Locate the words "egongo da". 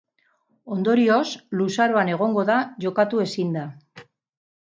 2.15-2.57